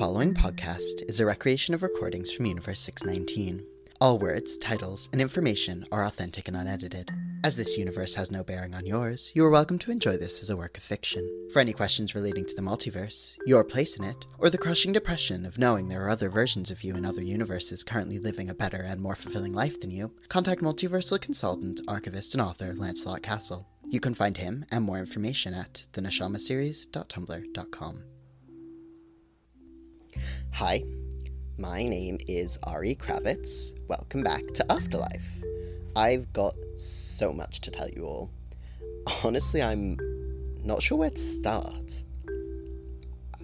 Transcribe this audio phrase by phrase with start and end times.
[0.00, 3.62] following podcast is a recreation of recordings from Universe 619.
[4.00, 7.10] All words, titles, and information are authentic and unedited.
[7.44, 10.48] As this universe has no bearing on yours, you are welcome to enjoy this as
[10.48, 11.50] a work of fiction.
[11.52, 15.44] For any questions relating to the multiverse, your place in it, or the crushing depression
[15.44, 18.82] of knowing there are other versions of you in other universes currently living a better
[18.82, 23.66] and more fulfilling life than you, contact multiversal consultant, archivist, and author Lancelot Castle.
[23.84, 28.02] You can find him and more information at theneshamaseries.tumblr.com.
[30.52, 30.82] Hi,
[31.58, 33.72] my name is Ari Kravitz.
[33.88, 35.28] Welcome back to Afterlife.
[35.96, 38.30] I've got so much to tell you all.
[39.24, 39.98] Honestly, I'm
[40.64, 42.02] not sure where to start.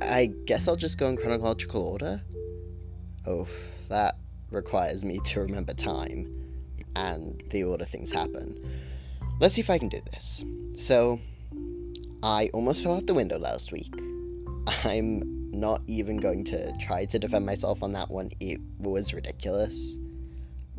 [0.00, 2.22] I guess I'll just go in chronological order.
[3.26, 3.48] Oh,
[3.88, 4.14] that
[4.50, 6.32] requires me to remember time
[6.94, 8.56] and the order things happen.
[9.40, 10.44] Let's see if I can do this.
[10.76, 11.20] So,
[12.22, 13.94] I almost fell out the window last week.
[14.84, 18.30] I'm not even going to try to defend myself on that one.
[18.40, 19.98] It was ridiculous.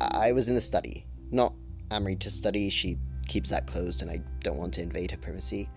[0.00, 1.06] I was in the study.
[1.30, 1.52] Not
[1.90, 5.68] Amrita's study, she keeps that closed and I don't want to invade her privacy.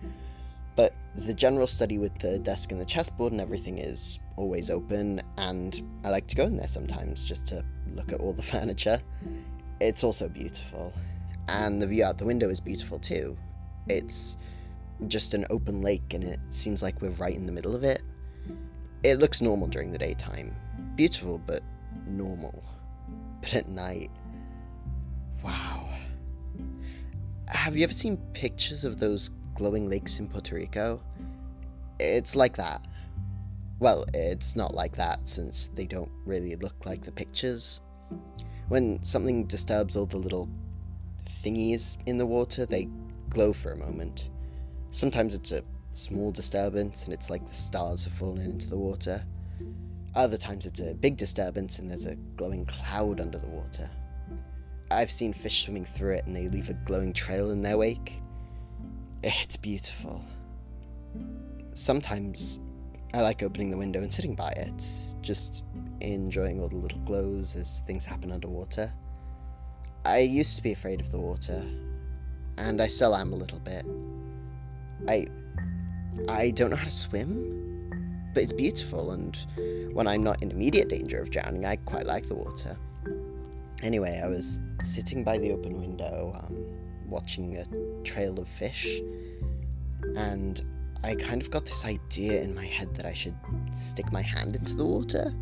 [0.74, 5.20] But the general study with the desk and the chessboard and everything is always open,
[5.36, 9.00] and I like to go in there sometimes just to look at all the furniture.
[9.80, 10.94] It's also beautiful,
[11.48, 13.36] and the view out the window is beautiful too.
[13.88, 14.36] It's
[15.08, 18.02] just an open lake, and it seems like we're right in the middle of it.
[19.04, 20.54] It looks normal during the daytime.
[20.94, 21.62] Beautiful, but
[22.06, 22.62] normal.
[23.40, 24.10] But at night,
[25.42, 25.88] wow.
[27.48, 31.02] Have you ever seen pictures of those glowing lakes in Puerto Rico?
[31.98, 32.86] It's like that.
[33.80, 37.80] Well, it's not like that since they don't really look like the pictures.
[38.68, 40.48] When something disturbs all the little
[41.44, 42.88] thingies in the water, they
[43.30, 44.30] glow for a moment.
[44.90, 49.24] Sometimes it's a small disturbance and it's like the stars have fallen into the water.
[50.14, 53.90] Other times it's a big disturbance and there's a glowing cloud under the water.
[54.90, 58.20] I've seen fish swimming through it and they leave a glowing trail in their wake.
[59.22, 60.22] It's beautiful.
[61.74, 62.58] Sometimes
[63.14, 64.84] I like opening the window and sitting by it,
[65.20, 65.64] just
[66.00, 68.92] enjoying all the little glows as things happen underwater.
[70.04, 71.64] I used to be afraid of the water,
[72.58, 73.84] and I still am a little bit.
[75.08, 75.26] I
[76.28, 79.36] I don't know how to swim, but it's beautiful, and
[79.92, 82.76] when I'm not in immediate danger of drowning, I quite like the water.
[83.82, 86.64] Anyway, I was sitting by the open window, um,
[87.08, 89.00] watching a trail of fish,
[90.16, 90.64] and
[91.02, 93.36] I kind of got this idea in my head that I should
[93.72, 95.32] stick my hand into the water.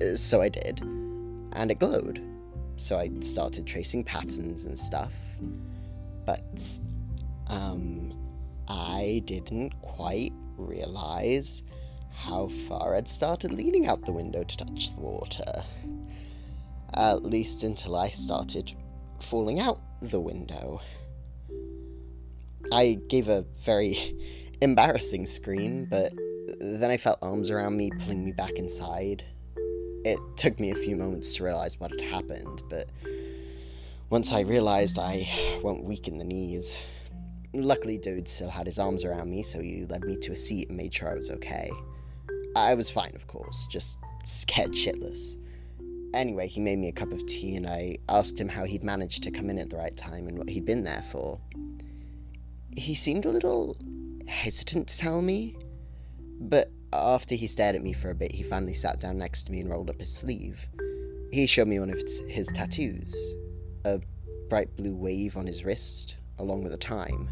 [0.00, 2.22] Uh, so I did, and it glowed.
[2.76, 5.12] So I started tracing patterns and stuff.
[6.24, 6.78] But,
[7.48, 8.12] um,
[8.68, 11.62] I didn't quite realize
[12.10, 15.44] how far I'd started leaning out the window to touch the water.
[16.94, 18.72] At least until I started
[19.20, 20.80] falling out the window.
[22.72, 23.96] I gave a very
[24.60, 26.12] embarrassing scream, but
[26.60, 29.24] then I felt arms around me pulling me back inside.
[30.04, 32.90] It took me a few moments to realize what had happened, but
[34.08, 35.28] once I realized, I
[35.62, 36.80] went weak in the knees.
[37.62, 40.68] Luckily, Dawood still had his arms around me, so he led me to a seat
[40.68, 41.70] and made sure I was okay.
[42.54, 45.36] I was fine, of course, just scared shitless.
[46.14, 49.22] Anyway, he made me a cup of tea, and I asked him how he'd managed
[49.22, 51.40] to come in at the right time and what he'd been there for.
[52.76, 53.76] He seemed a little
[54.28, 55.56] hesitant to tell me,
[56.40, 59.52] but after he stared at me for a bit, he finally sat down next to
[59.52, 60.66] me and rolled up his sleeve.
[61.32, 63.14] He showed me one of his tattoos
[63.84, 64.00] a
[64.48, 67.28] bright blue wave on his wrist, along with a time.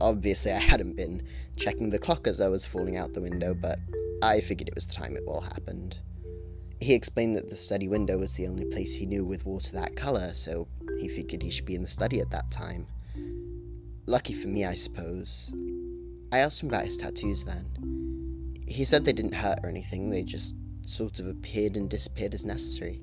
[0.00, 1.22] Obviously, I hadn't been
[1.56, 3.78] checking the clock as I was falling out the window, but
[4.22, 5.98] I figured it was the time it all happened.
[6.80, 9.96] He explained that the study window was the only place he knew with water that
[9.96, 10.68] colour, so
[11.00, 12.86] he figured he should be in the study at that time.
[14.06, 15.52] Lucky for me, I suppose.
[16.32, 18.54] I asked him about his tattoos then.
[18.66, 20.54] He said they didn't hurt or anything, they just
[20.86, 23.00] sort of appeared and disappeared as necessary.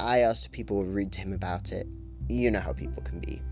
[0.00, 1.86] I asked if people were rude to him about it.
[2.28, 3.42] You know how people can be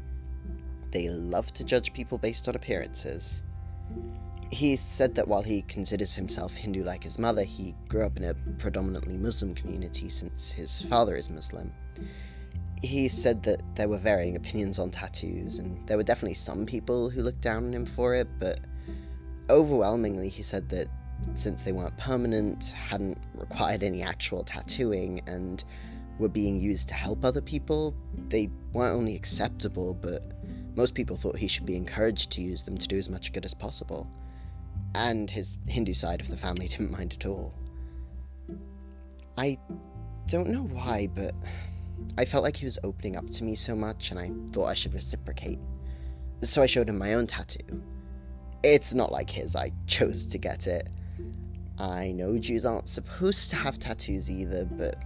[0.96, 3.42] they love to judge people based on appearances.
[4.50, 8.24] He said that while he considers himself Hindu like his mother, he grew up in
[8.24, 11.70] a predominantly Muslim community since his father is Muslim.
[12.82, 17.10] He said that there were varying opinions on tattoos, and there were definitely some people
[17.10, 18.60] who looked down on him for it, but
[19.50, 20.86] overwhelmingly, he said that
[21.34, 25.62] since they weren't permanent, hadn't required any actual tattooing, and
[26.18, 27.94] were being used to help other people,
[28.28, 30.22] they weren't only acceptable, but
[30.76, 33.44] most people thought he should be encouraged to use them to do as much good
[33.44, 34.08] as possible.
[34.94, 37.54] And his Hindu side of the family didn't mind at all.
[39.38, 39.58] I
[40.28, 41.32] don't know why, but
[42.18, 44.74] I felt like he was opening up to me so much and I thought I
[44.74, 45.58] should reciprocate.
[46.42, 47.82] So I showed him my own tattoo.
[48.62, 50.90] It's not like his, I chose to get it.
[51.78, 54.96] I know Jews aren't supposed to have tattoos either, but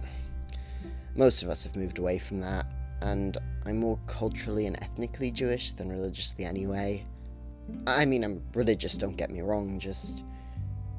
[1.15, 2.65] most of us have moved away from that,
[3.01, 7.03] and I'm more culturally and ethnically Jewish than religiously anyway.
[7.87, 10.25] I mean, I'm religious, don't get me wrong, just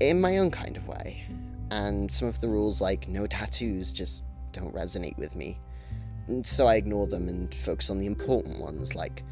[0.01, 1.25] in my own kind of way.
[1.71, 5.59] And some of the rules, like no tattoos, just don't resonate with me.
[6.43, 9.25] So I ignore them and focus on the important ones, like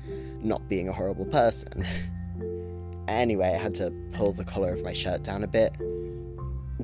[0.42, 1.84] not being a horrible person.
[3.08, 5.76] anyway, I had to pull the collar of my shirt down a bit.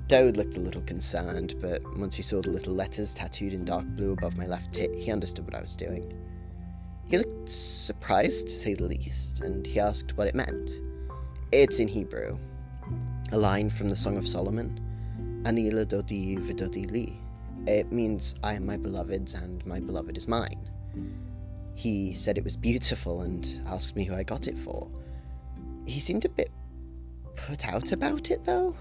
[0.08, 3.86] Dawood looked a little concerned, but once he saw the little letters tattooed in dark
[3.86, 6.12] blue above my left tit, he understood what I was doing.
[7.10, 10.80] He looked surprised, to say the least, and he asked what it meant.
[11.52, 12.38] It's in Hebrew,
[13.32, 14.80] a line from the Song of Solomon,
[15.46, 17.20] Ani L'Dodi V'Dodi Li.
[17.66, 20.68] It means, I am my beloved's and my beloved is mine.
[21.74, 24.90] He said it was beautiful and asked me who I got it for.
[25.86, 26.50] He seemed a bit
[27.36, 28.74] put out about it, though.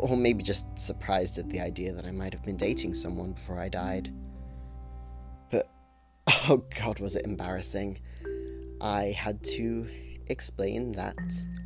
[0.00, 3.60] Or maybe just surprised at the idea that I might have been dating someone before
[3.60, 4.12] I died.
[5.50, 5.66] But,
[6.48, 8.00] oh god, was it embarrassing.
[8.80, 9.86] I had to
[10.28, 11.16] explain that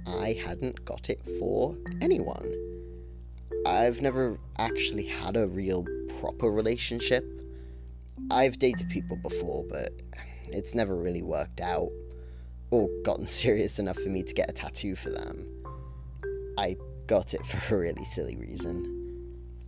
[0.07, 2.53] I hadn't got it for anyone.
[3.67, 5.85] I've never actually had a real
[6.21, 7.25] proper relationship.
[8.31, 9.91] I've dated people before, but
[10.49, 11.91] it's never really worked out
[12.71, 15.47] or gotten serious enough for me to get a tattoo for them.
[16.59, 18.93] I got it for a really silly reason.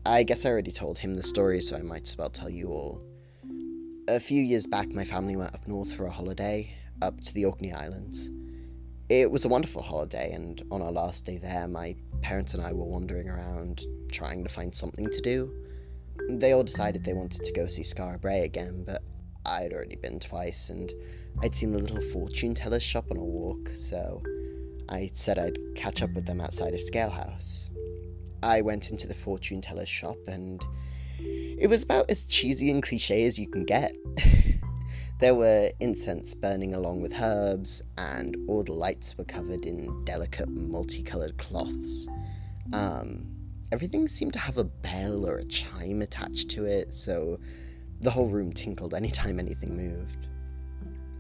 [0.06, 2.68] I guess I already told him the story, so I might as well tell you
[2.68, 3.02] all.
[4.08, 7.44] A few years back, my family went up north for a holiday, up to the
[7.44, 8.30] Orkney Islands.
[9.10, 12.72] It was a wonderful holiday, and on our last day there, my parents and I
[12.72, 15.52] were wandering around trying to find something to do.
[16.30, 19.02] They all decided they wanted to go see Skara Brae again, but
[19.44, 20.90] I'd already been twice, and
[21.42, 24.22] I'd seen the little fortune teller's shop on a walk, so
[24.88, 27.70] I said I'd catch up with them outside of Skaill House.
[28.42, 30.64] I went into the fortune teller's shop, and
[31.20, 33.92] it was about as cheesy and cliche as you can get.
[35.20, 40.48] there were incense burning along with herbs, and all the lights were covered in delicate
[40.48, 42.08] multicolored cloths.
[42.72, 43.26] Um,
[43.72, 47.40] everything seemed to have a bell or a chime attached to it, so
[48.00, 50.27] the whole room tinkled anytime anything moved.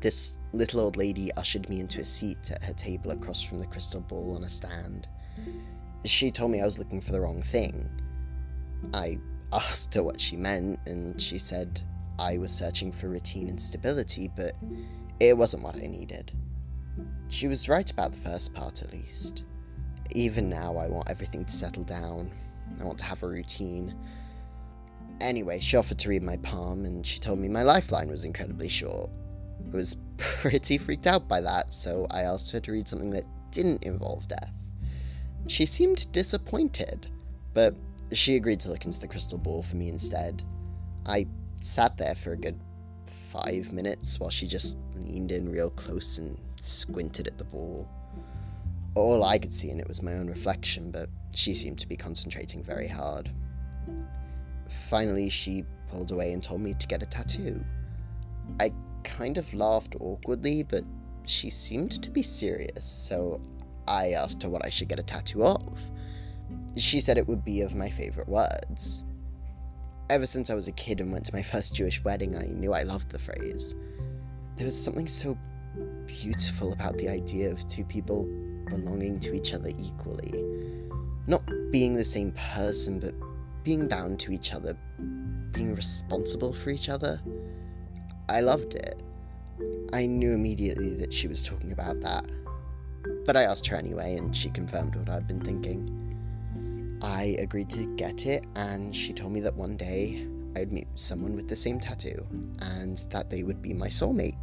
[0.00, 3.66] This little old lady ushered me into a seat at her table across from the
[3.66, 5.08] crystal ball on a stand.
[6.04, 7.88] She told me I was looking for the wrong thing.
[8.94, 9.18] I
[9.52, 11.80] asked her what she meant, and she said
[12.18, 14.56] I was searching for routine and stability, but
[15.18, 16.32] it wasn't what I needed.
[17.28, 19.44] She was right about the first part, at least.
[20.12, 22.30] Even now, I want everything to settle down.
[22.80, 23.94] I want to have a routine.
[25.20, 28.68] Anyway, she offered to read my palm, and she told me my lifeline was incredibly
[28.68, 29.10] short.
[29.72, 33.84] Was pretty freaked out by that, so I asked her to read something that didn't
[33.84, 34.52] involve death.
[35.46, 37.08] She seemed disappointed,
[37.54, 37.74] but
[38.12, 40.42] she agreed to look into the crystal ball for me instead.
[41.06, 41.26] I
[41.62, 42.58] sat there for a good
[43.30, 47.88] five minutes while she just leaned in real close and squinted at the ball.
[48.94, 51.96] All I could see in it was my own reflection, but she seemed to be
[51.96, 53.30] concentrating very hard.
[54.88, 57.64] Finally, she pulled away and told me to get a tattoo.
[58.60, 58.72] I
[59.16, 60.84] kind of laughed awkwardly, but
[61.24, 63.40] she seemed to be serious, so
[63.86, 65.90] I asked her what I should get a tattoo of.
[66.76, 69.02] She said it would be of my favourite words.
[70.10, 72.72] Ever since I was a kid and went to my first Jewish wedding, I knew
[72.72, 73.74] I loved the phrase.
[74.56, 75.36] There was something so
[76.06, 78.24] beautiful about the idea of two people
[78.68, 80.44] belonging to each other equally.
[81.26, 83.14] Not being the same person, but
[83.64, 84.76] being bound to each other,
[85.52, 87.20] being responsible for each other.
[88.28, 89.02] I loved it.
[89.92, 92.30] I knew immediately that she was talking about that.
[93.24, 96.98] But I asked her anyway, and she confirmed what I'd been thinking.
[97.02, 101.36] I agreed to get it, and she told me that one day I'd meet someone
[101.36, 102.26] with the same tattoo,
[102.60, 104.36] and that they would be my soulmate.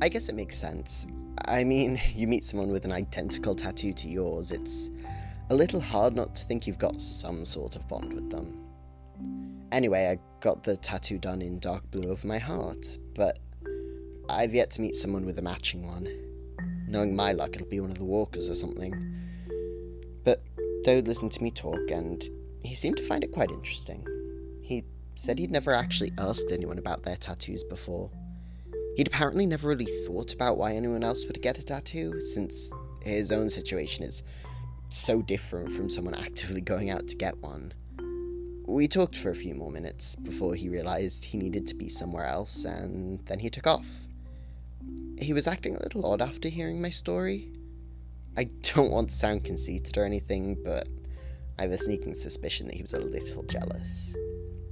[0.00, 1.06] I guess it makes sense.
[1.46, 4.90] I mean, you meet someone with an identical tattoo to yours, it's
[5.50, 8.64] a little hard not to think you've got some sort of bond with them.
[9.72, 13.38] Anyway, I got the tattoo done in dark blue over my heart, but
[14.28, 16.06] I've yet to meet someone with a matching one.
[16.86, 18.92] Knowing my luck, it'll be one of the walkers or something.
[20.24, 20.38] But
[20.84, 22.22] Dawood listened to me talk, and
[22.62, 24.06] he seemed to find it quite interesting.
[24.62, 28.10] He said he'd never actually asked anyone about their tattoos before.
[28.96, 32.70] He'd apparently never really thought about why anyone else would get a tattoo, since
[33.02, 34.22] his own situation is
[34.90, 37.72] so different from someone actively going out to get one.
[38.68, 42.26] We talked for a few more minutes before he realized he needed to be somewhere
[42.26, 43.86] else, and then he took off.
[45.18, 47.50] He was acting a little odd after hearing my story.
[48.36, 48.44] I
[48.74, 50.86] don't want to sound conceited or anything, but
[51.58, 54.14] I have a sneaking suspicion that he was a little jealous.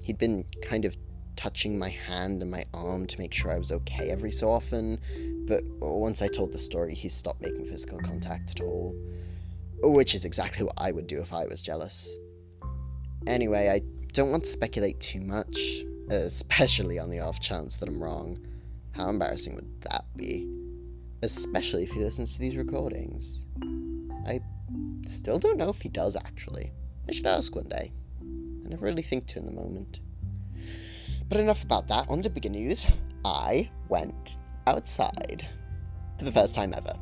[0.04, 0.94] He'd been kind of
[1.36, 5.00] touching my hand and my arm to make sure I was okay every so often,
[5.48, 8.94] but once I told the story, he stopped making physical contact at all.
[9.82, 12.14] Which is exactly what I would do if I was jealous.
[13.26, 13.80] Anyway, I
[14.12, 15.58] don't want to speculate too much,
[16.10, 18.38] especially on the off chance that I'm wrong.
[18.92, 20.50] How embarrassing would that be?
[21.22, 23.46] Especially if he listens to these recordings.
[24.26, 24.40] I
[25.06, 26.72] still don't know if he does, actually.
[27.08, 27.90] I should ask one day.
[28.20, 30.00] I never really think to in the moment.
[31.28, 32.86] But enough about that, on to bigger news.
[33.24, 35.48] I went outside
[36.18, 36.94] for the first time ever.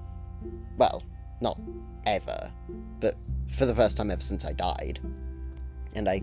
[0.78, 1.02] Well,
[1.40, 1.60] not
[2.06, 2.52] ever,
[3.00, 3.14] but
[3.56, 5.00] for the first time ever since I died.
[5.94, 6.22] And I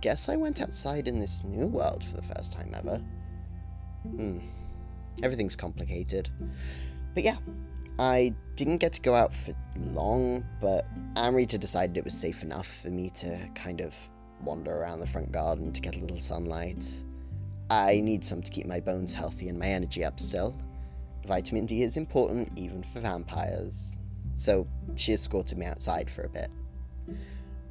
[0.00, 3.02] guess I went outside in this new world for the first time ever.
[4.04, 4.38] Hmm.
[5.22, 6.30] Everything's complicated.
[7.14, 7.36] But yeah,
[7.98, 12.66] I didn't get to go out for long, but Amrita decided it was safe enough
[12.82, 13.94] for me to kind of
[14.42, 16.86] wander around the front garden to get a little sunlight.
[17.70, 20.56] I need some to keep my bones healthy and my energy up still.
[21.26, 23.96] Vitamin D is important even for vampires.
[24.34, 26.48] So she escorted me outside for a bit.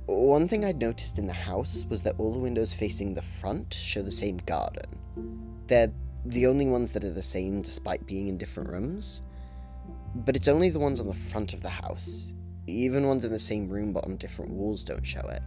[0.07, 3.74] One thing I'd noticed in the house was that all the windows facing the front
[3.74, 5.00] show the same garden.
[5.65, 5.91] They're
[6.25, 9.24] the only ones that are the same despite being in different rooms.
[10.13, 12.33] But it's only the ones on the front of the house.
[12.67, 15.41] Even ones in the same room but on different walls don't show it.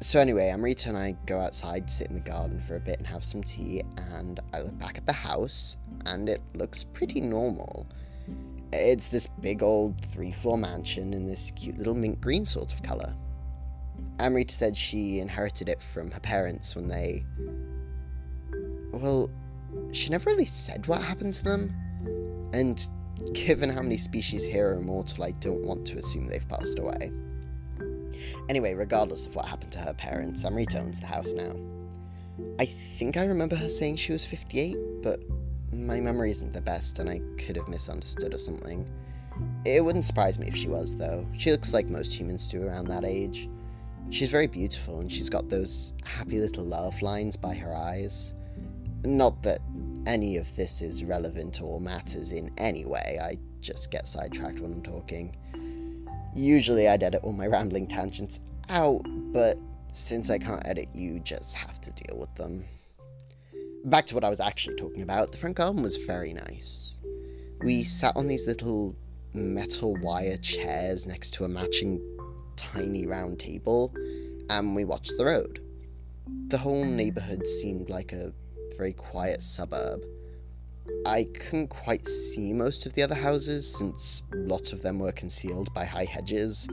[0.00, 3.06] So anyway, Amrita and I go outside, sit in the garden for a bit and
[3.06, 7.86] have some tea, and I look back at the house, and it looks pretty normal.
[8.72, 12.82] It's this big old three floor mansion in this cute little mint green sort of
[12.82, 13.14] colour.
[14.18, 17.24] Amrita said she inherited it from her parents when they.
[18.92, 19.30] Well,
[19.92, 21.74] she never really said what happened to them,
[22.52, 22.86] and
[23.34, 27.12] given how many species here are immortal, I don't want to assume they've passed away.
[28.48, 31.52] Anyway, regardless of what happened to her parents, Amrita owns the house now.
[32.58, 35.20] I think I remember her saying she was 58, but
[35.72, 38.88] my memory isn't the best and I could have misunderstood or something.
[39.64, 41.26] It wouldn't surprise me if she was, though.
[41.36, 43.48] She looks like most humans do around that age.
[44.10, 48.34] She's very beautiful and she's got those happy little love lines by her eyes.
[49.04, 49.58] Not that
[50.06, 54.72] any of this is relevant or matters in any way, I just get sidetracked when
[54.72, 55.36] I'm talking.
[56.34, 59.56] Usually I'd edit all my rambling tangents out, but
[59.92, 62.64] since I can't edit, you just have to deal with them.
[63.84, 66.98] Back to what I was actually talking about, the front garden was very nice.
[67.62, 68.94] We sat on these little
[69.32, 72.00] metal wire chairs next to a matching
[72.56, 73.94] tiny round table,
[74.50, 75.60] and we watched the road.
[76.48, 78.32] The whole neighbourhood seemed like a
[78.76, 80.02] very quiet suburb,
[81.04, 85.72] I couldn't quite see most of the other houses since lots of them were concealed
[85.72, 86.68] by high hedges,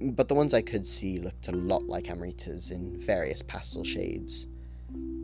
[0.00, 4.46] but the ones I could see looked a lot like Amrita's in various pastel shades.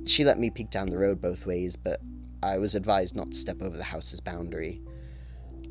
[0.07, 2.00] She let me peek down the road both ways, but
[2.43, 4.81] I was advised not to step over the house's boundary.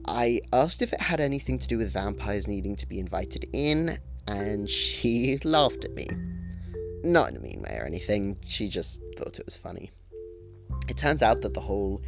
[0.08, 3.98] I asked if it had anything to do with vampires needing to be invited in,
[4.28, 6.08] and she laughed at me.
[7.04, 9.92] Not in a mean way or anything, she just thought it was funny.
[10.88, 12.02] It turns out that the whole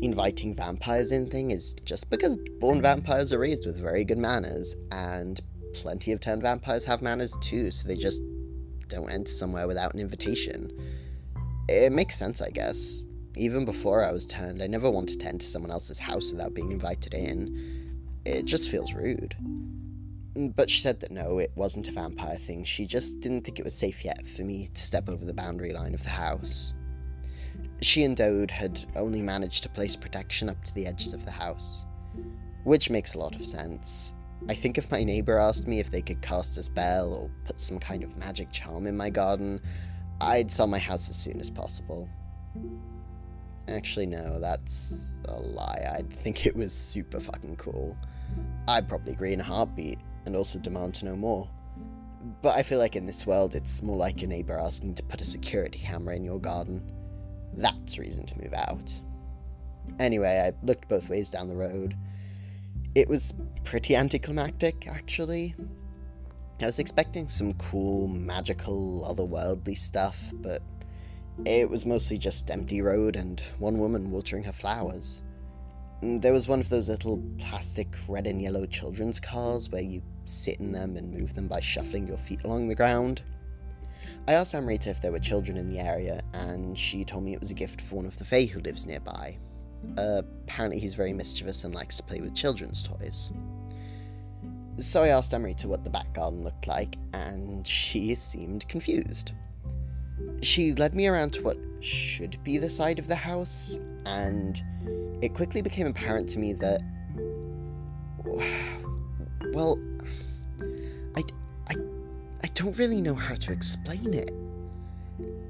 [0.00, 4.76] inviting vampires in thing is just because born vampires are raised with very good manners,
[4.90, 5.40] and
[5.74, 8.22] plenty of turned vampires have manners too, so they just
[8.88, 10.70] don't enter somewhere without an invitation.
[11.68, 13.02] It makes sense, I guess.
[13.34, 16.70] Even before I was turned, I never wanted to enter someone else's house without being
[16.70, 18.04] invited in.
[18.26, 19.34] It just feels rude.
[20.34, 22.64] Mm, but she said that no, it wasn't a vampire thing.
[22.64, 25.72] She just didn't think it was safe yet for me to step over the boundary
[25.72, 26.74] line of the house.
[27.80, 31.30] She and Dawood had only managed to place protection up to the edges of the
[31.30, 31.86] house.
[32.64, 34.14] Which makes a lot of sense.
[34.48, 37.60] I think if my neighbour asked me if they could cast a spell or put
[37.60, 39.60] some kind of magic charm in my garden,
[40.20, 42.08] I'd sell my house as soon as possible.
[43.68, 45.84] Actually, no, that's a lie.
[45.96, 47.96] I'd think it was super fucking cool.
[48.68, 51.48] I'd probably agree in a heartbeat, and also demand to know more.
[52.42, 55.20] But I feel like in this world, it's more like your neighbour asking to put
[55.20, 56.82] a security camera in your garden.
[57.54, 59.00] That's reason to move out.
[59.98, 61.96] Anyway, I looked both ways down the road.
[62.94, 65.54] It was pretty anticlimactic, actually.
[66.60, 70.60] I was expecting some cool, magical, otherworldly stuff, but
[71.44, 75.22] it was mostly just empty road and one woman watering her flowers.
[76.02, 80.60] There was one of those little plastic red and yellow children's cars where you sit
[80.60, 83.22] in them and move them by shuffling your feet along the ground.
[84.26, 87.40] I asked Amrita if there were children in the area, and she told me it
[87.40, 89.36] was a gift for one of the Fae who lives nearby.
[89.96, 93.32] Uh, apparently, he's very mischievous and likes to play with children's toys.
[94.76, 99.32] So I asked Amrita what the back garden looked like, and she seemed confused.
[100.42, 104.60] She led me around to what should be the side of the house, and
[105.22, 106.80] it quickly became apparent to me that.
[109.52, 109.78] Well,
[111.14, 111.22] I,
[111.68, 111.74] I,
[112.42, 114.30] I don't really know how to explain it.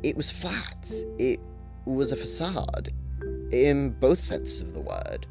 [0.02, 0.90] It was flat.
[1.20, 1.38] It
[1.84, 2.90] was a facade,
[3.52, 5.26] in both senses of the word.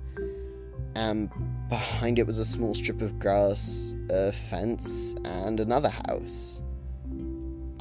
[0.96, 1.30] And
[1.68, 6.62] behind it was a small strip of grass, a fence, and another house.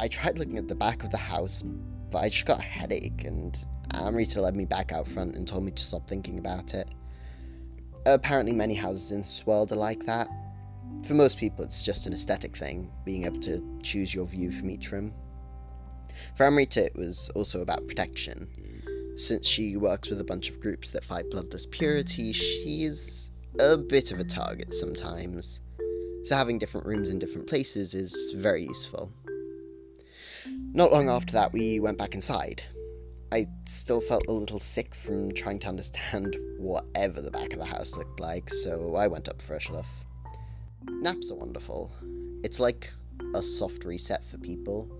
[0.01, 1.63] I tried looking at the back of the house,
[2.11, 3.55] but I just got a headache, and
[3.93, 6.95] Amrita led me back out front and told me to stop thinking about it.
[8.07, 10.27] Apparently, many houses in this world are like that.
[11.07, 14.71] For most people, it's just an aesthetic thing, being able to choose your view from
[14.71, 15.13] each room.
[16.35, 18.49] For Amrita, it was also about protection.
[19.17, 24.13] Since she works with a bunch of groups that fight bloodless purity, she's a bit
[24.13, 25.61] of a target sometimes.
[26.23, 29.13] So having different rooms in different places is very useful.
[30.47, 32.63] Not long after that, we went back inside.
[33.33, 37.65] I still felt a little sick from trying to understand whatever the back of the
[37.65, 40.05] house looked like, so I went up for a slough.
[40.89, 41.93] Naps are wonderful.
[42.43, 42.91] It's like
[43.35, 44.91] a soft reset for people.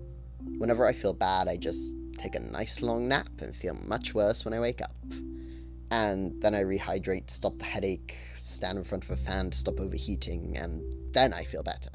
[0.57, 4.45] Whenever I feel bad, I just take a nice long nap and feel much worse
[4.45, 4.95] when I wake up.
[5.91, 9.57] And then I rehydrate to stop the headache, stand in front of a fan to
[9.57, 10.81] stop overheating, and
[11.13, 11.89] then I feel better.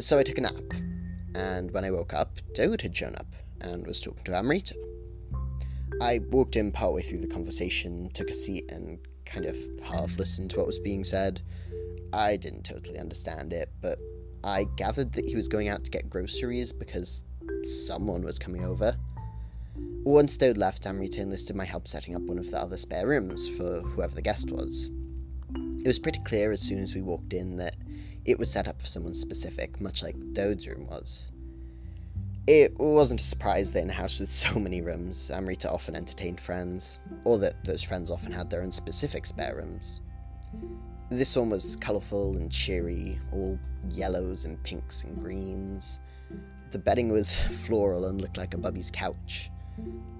[0.00, 0.54] So I took a nap,
[1.34, 3.26] and when I woke up, Dawood had shown up
[3.60, 4.74] and was talking to Amrita.
[6.00, 10.50] I walked in partway through the conversation, took a seat, and kind of half listened
[10.50, 11.42] to what was being said.
[12.12, 13.98] I didn't totally understand it, but
[14.42, 17.22] I gathered that he was going out to get groceries because
[17.62, 18.96] someone was coming over.
[20.04, 23.46] Once Dawood left, Amrita enlisted my help setting up one of the other spare rooms
[23.48, 24.90] for whoever the guest was.
[25.54, 27.76] It was pretty clear as soon as we walked in that
[28.24, 31.30] it was set up for someone specific, much like Dawood's room was.
[32.46, 36.40] It wasn't a surprise that in a house with so many rooms, Amrita often entertained
[36.40, 40.00] friends, or that those friends often had their own specific spare rooms.
[41.10, 46.00] This one was colourful and cheery, all yellows and pinks and greens.
[46.70, 49.50] The bedding was floral and looked like a bubby's couch.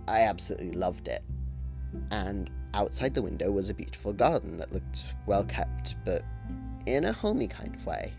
[0.09, 1.23] I absolutely loved it.
[2.11, 6.23] And outside the window was a beautiful garden that looked well kept, but
[6.87, 8.13] in a homey kind of way.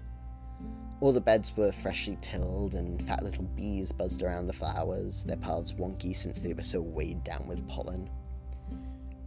[1.00, 5.38] All the beds were freshly tilled, and fat little bees buzzed around the flowers, their
[5.38, 8.10] paths wonky since they were so weighed down with pollen.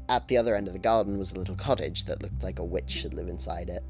[0.08, 2.64] At the other end of the garden was a little cottage that looked like a
[2.64, 3.82] witch should live inside it.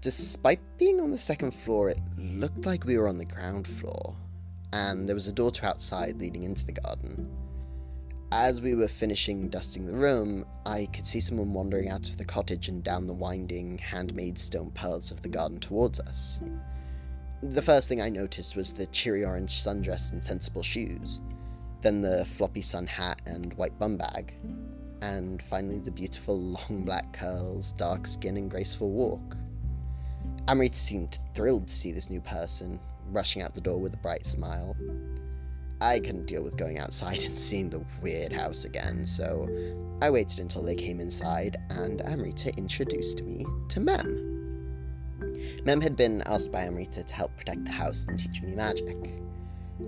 [0.00, 4.14] Despite being on the second floor, it looked like we were on the ground floor,
[4.72, 7.28] and there was a door to outside leading into the garden.
[8.30, 12.26] As we were finishing dusting the room, I could see someone wandering out of the
[12.26, 16.42] cottage and down the winding, handmade stone paths of the garden towards us.
[17.42, 21.22] The first thing I noticed was the cheery orange sundress and sensible shoes,
[21.80, 24.34] then the floppy sun hat and white bum bag,
[25.00, 29.38] and finally the beautiful long black curls, dark skin, and graceful walk.
[30.48, 32.78] Amrita seemed thrilled to see this new person,
[33.10, 34.76] rushing out the door with a bright smile.
[35.80, 39.48] I couldn't deal with going outside and seeing the weird house again, so
[40.02, 44.28] I waited until they came inside and Amrita introduced me to Mem.
[45.64, 48.96] Mem had been asked by Amrita to help protect the house and teach me magic.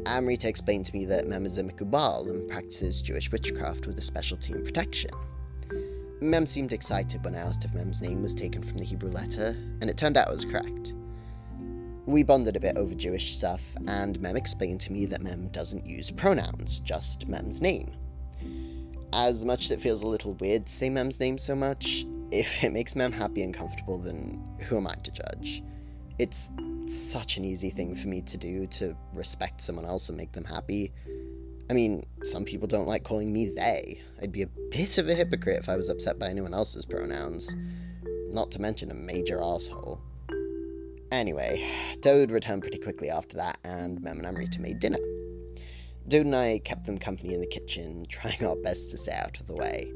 [0.07, 4.03] Amrita explained to me that Mem is a Mekubal and practices Jewish witchcraft with a
[4.03, 5.11] specialty in protection.
[6.21, 9.57] Mem seemed excited when I asked if Mem's name was taken from the Hebrew letter,
[9.81, 10.93] and it turned out it was correct.
[12.07, 15.87] We bonded a bit over Jewish stuff, and Mem explained to me that Mem doesn't
[15.87, 17.93] use pronouns, just Mem's name.
[19.13, 22.65] As much as it feels a little weird to say Mem's name so much, if
[22.65, 25.63] it makes Mem happy and comfortable, then who am I to judge?
[26.19, 26.51] It's
[26.89, 30.45] such an easy thing for me to do to respect someone else and make them
[30.45, 30.93] happy,
[31.71, 34.03] I mean, some people don't like calling me they.
[34.21, 37.55] I'd be a bit of a hypocrite if I was upset by anyone else's pronouns.
[38.33, 40.01] Not to mention a major asshole.
[41.13, 41.69] Anyway,
[42.01, 44.99] Dawood returned pretty quickly after that, and Mem and Amrita made dinner.
[46.09, 49.41] Dawood and I kept them company in the kitchen, trying our best to stay out
[49.41, 49.93] of the way.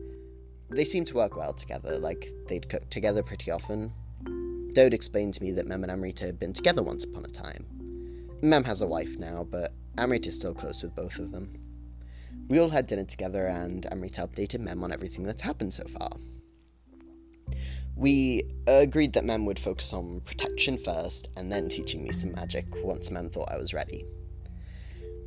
[0.71, 3.93] They seemed to work well together, like they'd cooked together pretty often.
[4.75, 7.65] Dawood explained to me that Mem and Amrita had been together once upon a time.
[8.43, 11.57] Mem has a wife now, but Amrita's still close with both of them.
[12.49, 16.11] We all had dinner together, and Amrita updated Mem on everything that's happened so far.
[17.97, 22.67] We agreed that Mem would focus on protection first, and then teaching me some magic
[22.83, 24.05] once Mem thought I was ready.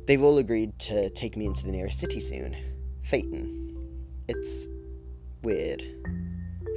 [0.06, 2.56] They've all agreed to take me into the nearest city soon
[3.02, 3.76] Phaeton.
[4.28, 4.66] It's
[5.42, 5.82] weird.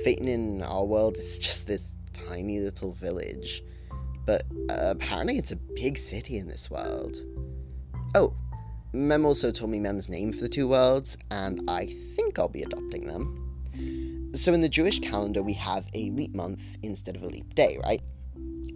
[0.04, 3.64] Phaeton in our world is just this tiny little village,
[4.26, 7.18] but uh, apparently it's a big city in this world.
[8.16, 8.34] Oh,
[8.94, 12.64] Mem also told me Mem's name for the two worlds, and I think I'll be
[12.64, 13.41] adopting them.
[14.34, 17.78] So, in the Jewish calendar, we have a leap month instead of a leap day,
[17.84, 18.02] right?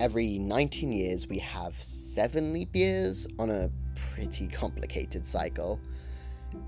[0.02, 5.80] Every 19 years, we have seven leap years on a pretty complicated cycle.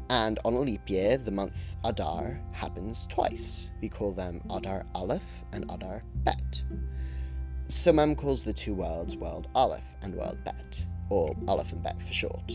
[0.10, 3.74] And on a leap year, the month Adar happens twice.
[3.82, 6.64] We call them Adar Aleph and Adar Bet.
[7.68, 12.02] So Mem calls the two worlds World Aleph and World Bet, or Aleph and Bet
[12.02, 12.54] for short.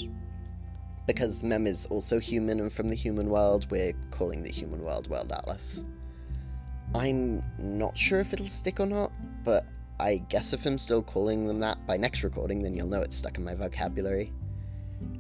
[1.07, 5.11] Because Mem is also human and from the human world, we're calling the human world
[5.11, 5.61] World Aleph.
[6.95, 9.13] I'm not sure if it'll stick or not,
[9.45, 9.65] but
[9.99, 13.17] I guess if I'm still calling them that by next recording, then you'll know it's
[13.17, 14.33] stuck in my vocabulary.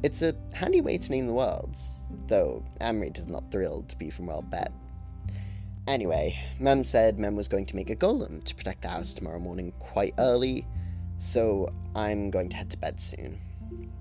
[0.02, 4.10] It's a handy way to name the worlds, though Amrit is not thrilled to be
[4.10, 4.72] from World Bet.
[5.88, 9.40] Anyway, Mem said Mem was going to make a golem to protect the house tomorrow
[9.40, 10.66] morning quite early,
[11.18, 13.40] so I'm going to head to bed soon.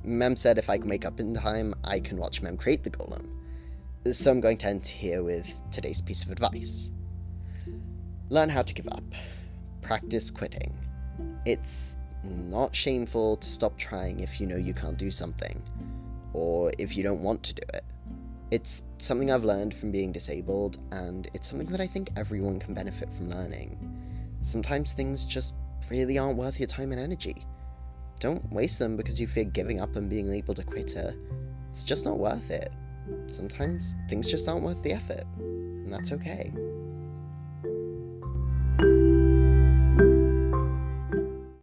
[0.04, 2.92] Mem said if I can wake up in time, I can watch Mem create the
[2.92, 3.30] golem.
[4.12, 6.92] So I'm going to end here with today's piece of advice.
[8.32, 9.04] Learn how to give up.
[9.82, 10.74] Practice quitting.
[11.46, 15.62] It's not shameful to stop trying if you know you can't do something,
[16.32, 17.84] or if you don't want to do it.
[18.50, 22.74] It's something I've learned from being disabled, and it's something that I think everyone can
[22.74, 23.78] benefit from learning.
[24.40, 25.54] Sometimes things just
[25.90, 27.46] really aren't worth your time and energy.
[28.22, 31.22] Don't waste them because you fear giving up and being able to quit it.
[31.70, 32.70] It's just not worth it.
[33.28, 36.54] Sometimes things just aren't worth the effort, and that's okay.